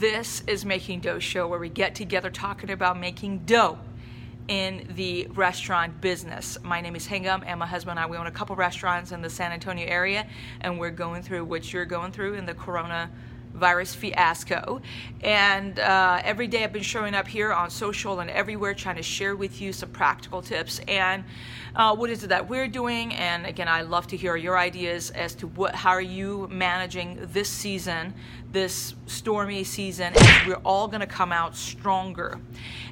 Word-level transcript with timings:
This 0.00 0.42
is 0.48 0.64
Making 0.64 0.98
Dough 0.98 1.20
Show, 1.20 1.46
where 1.46 1.60
we 1.60 1.68
get 1.68 1.94
together 1.94 2.28
talking 2.28 2.70
about 2.70 2.98
making 2.98 3.44
dough 3.46 3.78
in 4.48 4.88
the 4.96 5.28
restaurant 5.28 6.00
business. 6.00 6.58
My 6.64 6.80
name 6.80 6.96
is 6.96 7.06
Hingham, 7.06 7.44
and 7.46 7.60
my 7.60 7.66
husband 7.66 8.00
and 8.00 8.04
I 8.04 8.10
we 8.10 8.16
own 8.16 8.26
a 8.26 8.32
couple 8.32 8.56
restaurants 8.56 9.12
in 9.12 9.22
the 9.22 9.30
San 9.30 9.52
Antonio 9.52 9.86
area, 9.86 10.26
and 10.62 10.80
we're 10.80 10.90
going 10.90 11.22
through 11.22 11.44
what 11.44 11.72
you're 11.72 11.84
going 11.84 12.10
through 12.10 12.34
in 12.34 12.44
the 12.44 12.54
Corona 12.54 13.08
virus 13.54 13.94
fiasco. 13.94 14.82
And 15.22 15.78
uh, 15.78 16.20
every 16.24 16.46
day 16.46 16.64
I've 16.64 16.72
been 16.72 16.82
showing 16.82 17.14
up 17.14 17.26
here 17.26 17.52
on 17.52 17.70
social 17.70 18.20
and 18.20 18.28
everywhere 18.30 18.74
trying 18.74 18.96
to 18.96 19.02
share 19.02 19.36
with 19.36 19.60
you 19.60 19.72
some 19.72 19.90
practical 19.90 20.42
tips 20.42 20.80
and 20.88 21.24
uh, 21.76 21.94
what 21.94 22.10
is 22.10 22.22
it 22.24 22.28
that 22.28 22.48
we're 22.48 22.68
doing. 22.68 23.14
And 23.14 23.46
again, 23.46 23.68
I 23.68 23.82
love 23.82 24.06
to 24.08 24.16
hear 24.16 24.36
your 24.36 24.58
ideas 24.58 25.10
as 25.10 25.34
to 25.36 25.46
what, 25.46 25.74
how 25.74 25.90
are 25.90 26.00
you 26.00 26.48
managing 26.50 27.18
this 27.32 27.48
season, 27.48 28.14
this 28.52 28.94
stormy 29.06 29.64
season, 29.64 30.12
we're 30.46 30.60
all 30.64 30.86
going 30.86 31.00
to 31.00 31.06
come 31.06 31.32
out 31.32 31.56
stronger. 31.56 32.38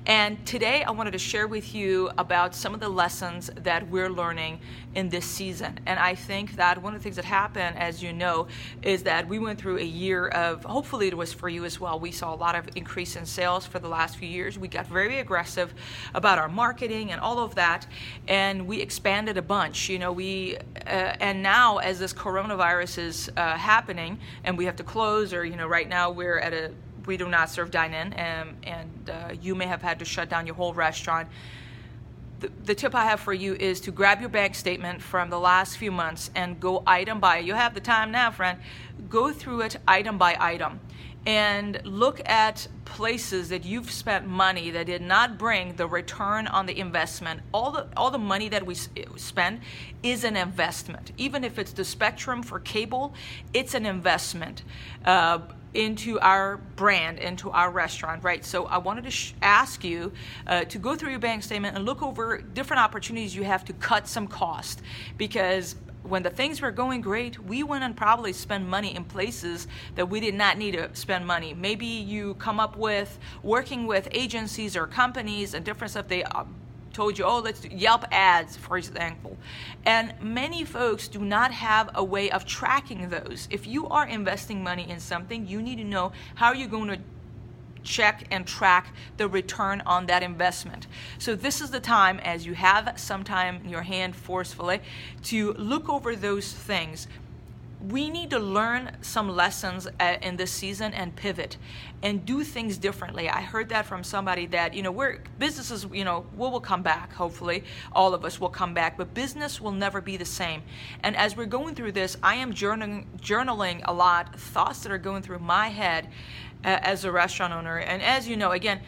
And 0.06 0.44
today 0.44 0.82
I 0.82 0.90
wanted 0.90 1.12
to 1.12 1.18
share 1.18 1.46
with 1.46 1.74
you 1.74 2.10
about 2.18 2.56
some 2.56 2.74
of 2.74 2.80
the 2.80 2.88
lessons 2.88 3.50
that 3.54 3.88
we're 3.88 4.10
learning 4.10 4.60
in 4.96 5.08
this 5.08 5.24
season. 5.24 5.78
And 5.86 6.00
I 6.00 6.16
think 6.16 6.56
that 6.56 6.82
one 6.82 6.94
of 6.94 7.00
the 7.00 7.04
things 7.04 7.16
that 7.16 7.24
happened, 7.24 7.78
as 7.78 8.02
you 8.02 8.12
know, 8.12 8.48
is 8.82 9.04
that 9.04 9.28
we 9.28 9.38
went 9.38 9.60
through 9.60 9.78
a 9.78 9.84
year 9.84 10.26
of, 10.28 10.51
hopefully 10.56 11.08
it 11.08 11.16
was 11.16 11.32
for 11.32 11.48
you 11.48 11.64
as 11.64 11.80
well, 11.80 11.98
we 11.98 12.12
saw 12.12 12.34
a 12.34 12.36
lot 12.36 12.54
of 12.54 12.68
increase 12.76 13.16
in 13.16 13.26
sales 13.26 13.66
for 13.66 13.78
the 13.78 13.88
last 13.88 14.16
few 14.16 14.28
years. 14.28 14.58
We 14.58 14.68
got 14.68 14.86
very 14.86 15.18
aggressive 15.18 15.74
about 16.14 16.38
our 16.38 16.48
marketing 16.48 17.12
and 17.12 17.20
all 17.20 17.38
of 17.38 17.54
that. 17.54 17.86
And 18.28 18.66
we 18.66 18.80
expanded 18.80 19.36
a 19.36 19.42
bunch. 19.42 19.88
You 19.88 19.98
know, 19.98 20.12
we, 20.12 20.56
uh, 20.86 21.16
and 21.20 21.42
now 21.42 21.78
as 21.78 21.98
this 21.98 22.12
coronavirus 22.12 22.98
is 22.98 23.30
uh, 23.36 23.56
happening 23.56 24.18
and 24.44 24.56
we 24.58 24.64
have 24.64 24.76
to 24.76 24.84
close, 24.84 25.32
or, 25.32 25.44
you 25.44 25.56
know, 25.56 25.66
right 25.66 25.88
now 25.88 26.10
we're 26.10 26.38
at 26.38 26.52
a 26.52 26.72
we 27.06 27.16
do 27.16 27.28
not 27.28 27.50
serve 27.50 27.70
dine-in, 27.70 28.12
um, 28.12 28.56
and 28.62 29.10
uh, 29.10 29.34
you 29.40 29.54
may 29.54 29.66
have 29.66 29.82
had 29.82 29.98
to 29.98 30.04
shut 30.04 30.28
down 30.28 30.46
your 30.46 30.54
whole 30.54 30.72
restaurant. 30.72 31.28
The, 32.64 32.74
tip 32.74 32.94
I 32.94 33.04
have 33.04 33.20
for 33.20 33.32
you 33.32 33.54
is 33.54 33.80
to 33.82 33.92
grab 33.92 34.18
your 34.20 34.28
bank 34.28 34.56
statement 34.56 35.00
from 35.00 35.30
the 35.30 35.38
last 35.38 35.76
few 35.76 35.92
months 35.92 36.30
and 36.34 36.58
go 36.58 36.82
item 36.86 37.20
by. 37.20 37.36
Item. 37.36 37.46
You 37.46 37.54
have 37.54 37.72
the 37.72 37.80
time 37.80 38.10
now, 38.10 38.32
friend. 38.32 38.58
Go 39.08 39.32
through 39.32 39.60
it 39.60 39.76
item 39.86 40.18
by 40.18 40.36
item 40.40 40.80
and 41.26 41.80
look 41.84 42.20
at 42.28 42.66
places 42.84 43.48
that 43.50 43.64
you've 43.64 43.90
spent 43.90 44.26
money 44.26 44.70
that 44.70 44.86
did 44.86 45.02
not 45.02 45.38
bring 45.38 45.74
the 45.76 45.86
return 45.86 46.46
on 46.46 46.66
the 46.66 46.78
investment. 46.78 47.40
All 47.54 47.70
the 47.70 47.86
all 47.96 48.10
the 48.10 48.18
money 48.18 48.48
that 48.48 48.66
we 48.66 48.74
spend 48.74 49.60
is 50.02 50.24
an 50.24 50.36
investment. 50.36 51.12
Even 51.16 51.44
if 51.44 51.58
it's 51.58 51.72
the 51.72 51.84
spectrum 51.84 52.42
for 52.42 52.60
cable 52.60 53.14
it's 53.54 53.74
an 53.74 53.86
investment 53.86 54.62
uh, 55.04 55.38
into 55.74 56.20
our 56.20 56.58
brand, 56.76 57.18
into 57.18 57.50
our 57.50 57.70
restaurant, 57.70 58.22
right? 58.22 58.44
So 58.44 58.66
I 58.66 58.78
wanted 58.78 59.04
to 59.04 59.10
sh- 59.10 59.32
ask 59.40 59.82
you 59.84 60.12
uh, 60.46 60.64
to 60.64 60.78
go 60.78 60.94
through 60.94 61.10
your 61.10 61.18
bank 61.18 61.42
statement 61.42 61.76
and 61.76 61.84
look 61.84 62.02
over 62.02 62.38
different 62.38 62.82
opportunities 62.82 63.34
you 63.34 63.44
have 63.44 63.64
to 63.66 63.72
cut 63.74 64.06
some 64.06 64.26
cost. 64.26 64.82
Because 65.16 65.76
when 66.02 66.22
the 66.22 66.30
things 66.30 66.60
were 66.60 66.70
going 66.70 67.00
great, 67.00 67.38
we 67.44 67.62
went 67.62 67.84
and 67.84 67.96
probably 67.96 68.32
spent 68.32 68.66
money 68.66 68.94
in 68.94 69.04
places 69.04 69.68
that 69.94 70.08
we 70.08 70.20
did 70.20 70.34
not 70.34 70.58
need 70.58 70.72
to 70.72 70.90
spend 70.94 71.26
money. 71.26 71.54
Maybe 71.54 71.86
you 71.86 72.34
come 72.34 72.58
up 72.58 72.76
with 72.76 73.18
working 73.42 73.86
with 73.86 74.08
agencies 74.10 74.76
or 74.76 74.86
companies 74.86 75.54
and 75.54 75.64
different 75.64 75.92
stuff. 75.92 76.08
They 76.08 76.24
uh, 76.24 76.44
told 76.92 77.18
you, 77.18 77.24
oh, 77.24 77.38
let's 77.38 77.60
do 77.60 77.68
Yelp 77.68 78.04
ads, 78.10 78.56
for 78.56 78.76
example. 78.76 79.36
And 79.86 80.14
many 80.20 80.64
folks 80.64 81.08
do 81.08 81.20
not 81.20 81.52
have 81.52 81.90
a 81.94 82.04
way 82.04 82.30
of 82.30 82.44
tracking 82.44 83.08
those. 83.08 83.48
If 83.50 83.66
you 83.66 83.88
are 83.88 84.06
investing 84.06 84.62
money 84.62 84.88
in 84.90 85.00
something, 85.00 85.46
you 85.46 85.62
need 85.62 85.76
to 85.76 85.84
know 85.84 86.12
how 86.34 86.52
you're 86.52 86.68
going 86.68 86.88
to 86.88 86.98
check 87.82 88.26
and 88.30 88.46
track 88.46 88.94
the 89.16 89.28
return 89.28 89.82
on 89.86 90.06
that 90.06 90.22
investment. 90.22 90.86
So 91.18 91.34
this 91.34 91.60
is 91.60 91.70
the 91.70 91.80
time 91.80 92.18
as 92.20 92.46
you 92.46 92.54
have 92.54 92.98
some 92.98 93.24
time 93.24 93.60
in 93.64 93.68
your 93.68 93.82
hand 93.82 94.16
forcefully 94.16 94.80
to 95.24 95.52
look 95.54 95.88
over 95.88 96.16
those 96.16 96.52
things 96.52 97.06
we 97.88 98.10
need 98.10 98.30
to 98.30 98.38
learn 98.38 98.96
some 99.00 99.28
lessons 99.28 99.88
in 100.20 100.36
this 100.36 100.52
season 100.52 100.94
and 100.94 101.14
pivot 101.16 101.56
and 102.02 102.24
do 102.24 102.44
things 102.44 102.78
differently. 102.78 103.28
I 103.28 103.40
heard 103.40 103.68
that 103.70 103.86
from 103.86 104.04
somebody 104.04 104.46
that, 104.46 104.74
you 104.74 104.82
know, 104.82 104.92
we're 104.92 105.18
businesses, 105.38 105.86
you 105.92 106.04
know, 106.04 106.24
we 106.36 106.48
will 106.48 106.60
come 106.60 106.82
back, 106.82 107.12
hopefully. 107.12 107.64
All 107.92 108.14
of 108.14 108.24
us 108.24 108.40
will 108.40 108.48
come 108.48 108.74
back, 108.74 108.96
but 108.96 109.14
business 109.14 109.60
will 109.60 109.72
never 109.72 110.00
be 110.00 110.16
the 110.16 110.24
same. 110.24 110.62
And 111.02 111.16
as 111.16 111.36
we're 111.36 111.46
going 111.46 111.74
through 111.74 111.92
this, 111.92 112.16
I 112.22 112.36
am 112.36 112.52
journaling, 112.52 113.06
journaling 113.20 113.82
a 113.84 113.92
lot, 113.92 114.38
thoughts 114.38 114.80
that 114.80 114.92
are 114.92 114.98
going 114.98 115.22
through 115.22 115.40
my 115.40 115.68
head 115.68 116.08
uh, 116.64 116.78
as 116.82 117.04
a 117.04 117.10
restaurant 117.10 117.52
owner. 117.52 117.78
And 117.78 118.02
as 118.02 118.28
you 118.28 118.36
know, 118.36 118.52
again, 118.52 118.80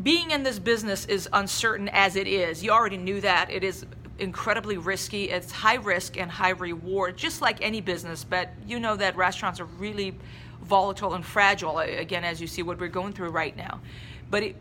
being 0.00 0.30
in 0.30 0.44
this 0.44 0.60
business 0.60 1.04
is 1.06 1.28
uncertain 1.32 1.88
as 1.88 2.14
it 2.14 2.28
is. 2.28 2.62
You 2.62 2.70
already 2.70 2.96
knew 2.96 3.20
that. 3.20 3.50
It 3.50 3.64
is 3.64 3.84
incredibly 4.20 4.76
risky. 4.76 5.30
It's 5.30 5.50
high 5.50 5.74
risk 5.74 6.18
and 6.18 6.30
high 6.30 6.50
reward, 6.50 7.16
just 7.16 7.40
like 7.40 7.60
any 7.60 7.80
business. 7.80 8.24
But 8.24 8.50
you 8.66 8.78
know 8.78 8.96
that 8.96 9.16
restaurants 9.16 9.60
are 9.60 9.64
really 9.64 10.14
volatile 10.62 11.14
and 11.14 11.24
fragile, 11.24 11.78
again, 11.78 12.24
as 12.24 12.40
you 12.40 12.46
see 12.46 12.62
what 12.62 12.78
we're 12.78 12.88
going 12.88 13.12
through 13.12 13.30
right 13.30 13.56
now. 13.56 13.80
But 14.30 14.42
it, 14.42 14.56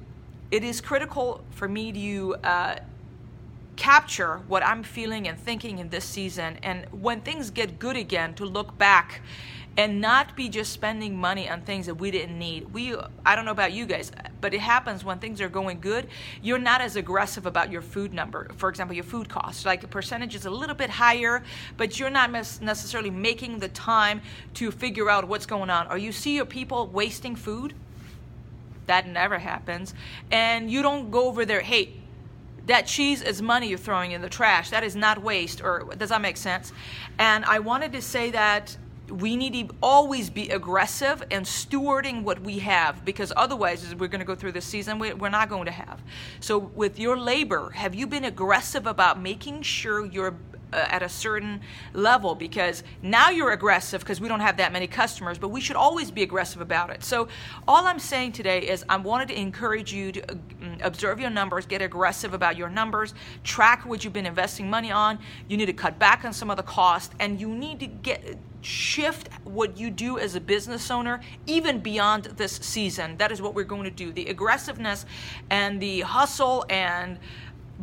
it 0.50 0.64
is 0.64 0.82
critical 0.82 1.44
for 1.52 1.68
me 1.68 1.92
to 1.92 2.36
uh, 2.44 2.76
capture 3.76 4.42
what 4.48 4.64
I'm 4.66 4.84
feeling 4.84 5.28
and 5.28 5.38
thinking 5.40 5.80
in 5.80 5.90
this 5.90 6.06
season. 6.06 6.58
And 6.64 6.86
when 6.92 7.22
things 7.22 7.50
get 7.50 7.80
good 7.80 7.96
again, 7.96 8.34
to 8.36 8.46
look 8.46 8.78
back 8.78 9.22
and 9.80 10.02
not 10.02 10.36
be 10.36 10.50
just 10.50 10.74
spending 10.74 11.16
money 11.16 11.50
on 11.50 11.62
things 11.62 11.86
that 11.86 11.96
we 11.96 12.12
didn't 12.12 12.38
need. 12.38 12.74
We 12.74 12.98
I 13.26 13.34
don't 13.34 13.46
know 13.46 13.52
about 13.52 13.72
you 13.72 13.86
guys, 13.86 14.12
but 14.42 14.54
it 14.54 14.60
happens 14.60 15.06
when 15.06 15.20
things 15.20 15.40
are 15.40 15.48
going 15.48 15.80
good, 15.80 16.10
you're 16.42 16.60
not 16.60 16.82
as 16.82 16.98
aggressive 16.98 17.46
about 17.46 17.72
your 17.72 17.82
food 17.82 18.14
number. 18.14 18.50
For 18.58 18.68
example, 18.68 18.94
your 18.94 19.06
food 19.06 19.30
cost, 19.30 19.66
like 19.66 19.80
the 19.80 19.88
percentage 19.88 20.36
is 20.36 20.46
a 20.46 20.50
little 20.50 20.76
bit 20.76 20.90
higher, 20.90 21.42
but 21.78 21.98
you're 21.98 22.10
not 22.10 22.30
necessarily 22.30 23.10
making 23.10 23.60
the 23.60 23.70
time 23.70 24.22
to 24.56 24.70
figure 24.70 25.10
out 25.10 25.30
what's 25.30 25.46
going 25.46 25.70
on. 25.70 25.90
Or 25.90 25.98
you 25.98 26.12
see 26.12 26.36
your 26.36 26.46
people 26.46 26.88
wasting 26.88 27.38
food, 27.38 27.74
that 28.88 29.08
never 29.08 29.40
happens, 29.40 29.94
and 30.30 30.70
you 30.70 30.82
don't 30.82 31.10
go 31.10 31.28
over 31.28 31.46
there, 31.46 31.62
hey, 31.62 31.94
that 32.66 32.86
cheese 32.86 33.22
is 33.22 33.42
money 33.42 33.70
you're 33.70 33.78
throwing 33.78 34.12
in 34.12 34.22
the 34.22 34.30
trash. 34.30 34.72
That 34.72 34.84
is 34.84 34.94
not 34.94 35.24
waste, 35.24 35.64
or 35.64 35.96
does 35.98 36.10
that 36.10 36.22
make 36.22 36.36
sense? 36.36 36.74
And 37.18 37.46
I 37.46 37.60
wanted 37.60 37.94
to 37.94 38.02
say 38.02 38.32
that 38.32 38.78
we 39.10 39.36
need 39.36 39.54
to 39.54 39.76
always 39.82 40.30
be 40.30 40.50
aggressive 40.50 41.24
and 41.32 41.46
stewarding 41.46 42.24
what 42.24 42.42
we 42.42 42.60
have 42.60 43.04
because 43.06 43.34
otherwise 43.36 43.84
as 43.84 43.96
we're 43.96 44.08
going 44.08 44.20
to 44.20 44.26
go 44.26 44.36
through 44.36 44.52
this 44.52 44.66
season 44.66 45.00
we're 45.00 45.30
not 45.30 45.50
going 45.50 45.66
to 45.66 45.72
have 45.72 46.02
so 46.40 46.58
with 46.58 47.00
your 47.00 47.18
labor 47.18 47.72
have 47.72 47.96
you 47.96 48.06
been 48.08 48.26
aggressive 48.26 48.86
about 48.86 49.22
making 49.22 49.62
sure 49.62 50.06
you're 50.06 50.36
uh, 50.72 50.86
at 50.90 51.02
a 51.02 51.10
certain 51.10 51.62
level 51.94 52.36
because 52.36 52.84
now 53.02 53.32
you're 53.32 53.50
aggressive 53.50 54.02
because 54.02 54.22
we 54.22 54.28
don't 54.28 54.40
have 54.40 54.58
that 54.58 54.72
many 54.72 54.86
customers, 54.86 55.40
but 55.40 55.48
we 55.48 55.60
should 55.60 55.76
always 55.76 56.12
be 56.12 56.22
aggressive 56.22 56.62
about 56.62 56.92
it. 56.92 57.04
So, 57.04 57.28
all 57.68 57.88
I'm 57.88 57.98
saying 57.98 58.34
today 58.34 58.60
is 58.60 58.86
I 58.88 58.98
wanted 58.98 59.30
to 59.30 59.40
encourage 59.40 59.92
you 59.92 60.12
to 60.12 60.32
uh, 60.32 60.36
observe 60.82 61.20
your 61.20 61.32
numbers, 61.32 61.66
get 61.66 61.82
aggressive 61.82 62.36
about 62.36 62.56
your 62.56 62.70
numbers, 62.70 63.16
track 63.44 63.84
what 63.84 64.04
you've 64.04 64.14
been 64.14 64.28
investing 64.28 64.70
money 64.70 64.92
on. 64.92 65.18
You 65.48 65.58
need 65.58 65.66
to 65.66 65.74
cut 65.74 65.98
back 65.98 66.24
on 66.24 66.34
some 66.34 66.52
of 66.52 66.58
the 66.58 66.64
cost, 66.64 67.14
and 67.20 67.42
you 67.42 67.50
need 67.50 67.80
to 67.80 67.88
get 67.88 68.38
shift 68.62 69.30
what 69.44 69.78
you 69.78 69.90
do 69.90 70.18
as 70.20 70.36
a 70.36 70.42
business 70.42 70.92
owner 70.92 71.22
even 71.48 71.80
beyond 71.80 72.26
this 72.26 72.58
season. 72.58 73.18
That 73.18 73.32
is 73.32 73.42
what 73.42 73.54
we're 73.54 73.64
going 73.64 73.86
to 73.86 73.92
do. 73.92 74.12
The 74.12 74.26
aggressiveness 74.26 75.06
and 75.50 75.82
the 75.82 76.02
hustle 76.02 76.66
and 76.70 77.20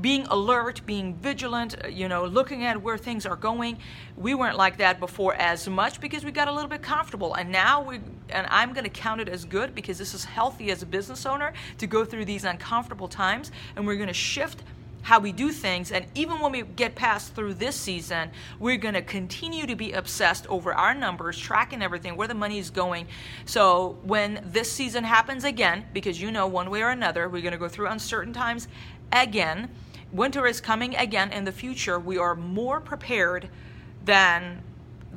being 0.01 0.27
alert, 0.27 0.83
being 0.85 1.15
vigilant, 1.15 1.77
uh, 1.83 1.89
you 1.89 2.09
know, 2.09 2.27
looking 2.27 2.65
at 2.65 2.83
where 2.83 2.99
things 2.99 3.25
are 3.25 3.37
going. 3.37 3.79
We 4.17 4.35
weren't 4.35 4.57
like 4.57 4.77
that 4.79 5.01
before 5.01 5.35
as 5.35 5.67
much 5.69 6.01
because 6.01 6.25
we 6.25 6.31
got 6.31 6.49
a 6.49 6.53
little 6.53 6.69
bit 6.69 6.83
comfortable. 6.83 7.35
And 7.35 7.51
now 7.51 7.83
we, 7.83 8.01
and 8.29 8.47
I'm 8.51 8.73
going 8.73 8.85
to 8.85 8.91
count 8.91 9.21
it 9.21 9.29
as 9.29 9.45
good 9.45 9.75
because 9.75 9.97
this 9.97 10.13
is 10.13 10.25
healthy 10.25 10.71
as 10.71 10.83
a 10.83 10.87
business 10.87 11.25
owner 11.25 11.55
to 11.79 11.87
go 11.87 12.05
through 12.05 12.27
these 12.27 12.45
uncomfortable 12.45 13.09
times. 13.09 13.53
And 13.75 13.87
we're 13.87 13.97
going 13.97 14.09
to 14.09 14.15
shift 14.15 14.63
how 15.07 15.21
we 15.21 15.31
do 15.31 15.53
things. 15.53 15.93
And 15.93 16.05
even 16.17 16.41
when 16.41 16.51
we 16.51 16.63
get 16.63 16.97
past 16.97 17.35
through 17.35 17.55
this 17.55 17.77
season, 17.77 18.31
we're 18.59 18.77
going 18.77 18.95
to 18.95 19.03
continue 19.03 19.67
to 19.67 19.77
be 19.77 19.93
obsessed 19.93 20.47
over 20.49 20.75
our 20.75 20.95
numbers, 20.95 21.39
tracking 21.39 21.81
everything, 21.81 22.17
where 22.17 22.27
the 22.27 22.35
money 22.35 22.59
is 22.59 22.71
going. 22.71 23.07
So 23.45 23.99
when 24.03 24.43
this 24.45 24.71
season 24.71 25.05
happens 25.05 25.45
again, 25.45 25.87
because 25.93 26.21
you 26.21 26.33
know 26.33 26.49
one 26.49 26.71
way 26.71 26.83
or 26.83 26.91
another, 26.91 27.29
we're 27.29 27.43
going 27.43 27.53
to 27.53 27.59
go 27.59 27.69
through 27.69 27.87
uncertain 27.87 28.33
times 28.33 28.67
again 29.13 29.71
winter 30.13 30.47
is 30.47 30.61
coming 30.61 30.97
again 30.97 31.33
in 31.33 31.45
the 31.45 31.53
future. 31.53 31.99
We 31.99 32.19
are 32.19 32.35
more 32.35 32.81
prepared 32.81 33.49
than 34.05 34.63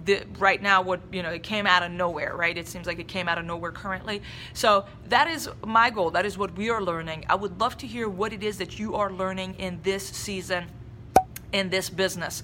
the, 0.06 0.24
right 0.38 0.62
now 0.62 0.82
what 0.82 1.00
you 1.12 1.24
know 1.24 1.30
it 1.30 1.44
came 1.44 1.66
out 1.66 1.84
of 1.84 1.92
nowhere 1.92 2.36
right 2.36 2.58
it 2.58 2.68
seems 2.68 2.88
like 2.88 3.00
it 3.00 3.08
came 3.08 3.28
out 3.28 3.38
of 3.38 3.46
nowhere 3.46 3.72
currently 3.72 4.22
so 4.54 4.86
that 5.08 5.28
is 5.28 5.50
my 5.66 5.90
goal 5.90 6.12
that 6.12 6.26
is 6.26 6.38
what 6.38 6.56
we 6.56 6.70
are 6.70 6.82
learning 6.82 7.26
i 7.30 7.36
would 7.36 7.60
love 7.60 7.78
to 7.78 7.88
hear 7.88 8.08
what 8.08 8.34
it 8.34 8.44
is 8.44 8.58
that 8.58 8.80
you 8.80 8.96
are 8.96 9.12
learning 9.12 9.56
in 9.58 9.80
this 9.84 10.08
season 10.08 10.66
in 11.52 11.70
this 11.70 11.90
business 11.90 12.44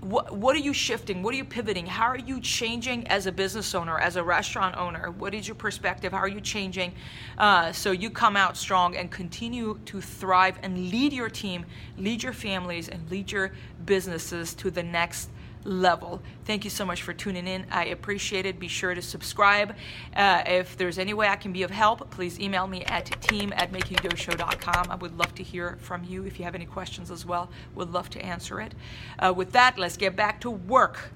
what, 0.00 0.34
what 0.34 0.56
are 0.56 0.60
you 0.60 0.72
shifting? 0.72 1.22
What 1.22 1.34
are 1.34 1.36
you 1.36 1.44
pivoting? 1.44 1.86
How 1.86 2.06
are 2.06 2.18
you 2.18 2.40
changing 2.40 3.06
as 3.08 3.26
a 3.26 3.32
business 3.32 3.74
owner, 3.74 3.98
as 3.98 4.16
a 4.16 4.22
restaurant 4.22 4.76
owner? 4.76 5.10
What 5.10 5.34
is 5.34 5.46
your 5.46 5.54
perspective? 5.54 6.12
How 6.12 6.18
are 6.18 6.28
you 6.28 6.40
changing 6.40 6.92
uh, 7.38 7.72
so 7.72 7.90
you 7.90 8.10
come 8.10 8.36
out 8.36 8.56
strong 8.56 8.96
and 8.96 9.10
continue 9.10 9.78
to 9.86 10.00
thrive 10.00 10.58
and 10.62 10.90
lead 10.90 11.12
your 11.12 11.28
team, 11.28 11.66
lead 11.98 12.22
your 12.22 12.32
families, 12.32 12.88
and 12.88 13.08
lead 13.10 13.30
your 13.30 13.52
businesses 13.84 14.54
to 14.54 14.70
the 14.70 14.82
next 14.82 15.30
level. 15.64 16.22
Thank 16.44 16.64
you 16.64 16.70
so 16.70 16.84
much 16.84 17.02
for 17.02 17.12
tuning 17.12 17.46
in. 17.46 17.66
I 17.70 17.86
appreciate 17.86 18.46
it. 18.46 18.58
Be 18.58 18.68
sure 18.68 18.94
to 18.94 19.02
subscribe. 19.02 19.74
Uh, 20.14 20.42
if 20.46 20.76
there's 20.76 20.98
any 20.98 21.14
way 21.14 21.28
I 21.28 21.36
can 21.36 21.52
be 21.52 21.62
of 21.62 21.70
help, 21.70 22.10
please 22.10 22.40
email 22.40 22.66
me 22.66 22.84
at 22.84 23.20
team 23.22 23.52
at 23.56 23.72
makingdoughshow.com. 23.72 24.86
I 24.90 24.94
would 24.96 25.16
love 25.16 25.34
to 25.36 25.42
hear 25.42 25.78
from 25.80 26.04
you. 26.04 26.24
If 26.24 26.38
you 26.38 26.44
have 26.44 26.54
any 26.54 26.66
questions 26.66 27.10
as 27.10 27.26
well, 27.26 27.50
would 27.74 27.92
love 27.92 28.10
to 28.10 28.24
answer 28.24 28.60
it. 28.60 28.74
Uh, 29.18 29.32
with 29.34 29.52
that, 29.52 29.78
let's 29.78 29.96
get 29.96 30.16
back 30.16 30.40
to 30.42 30.50
work 30.50 31.12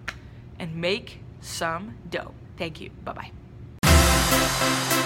and 0.58 0.76
make 0.76 1.20
some 1.40 1.96
dough. 2.10 2.34
Thank 2.56 2.80
you. 2.80 2.90
Bye 3.04 3.30
bye. 3.82 5.00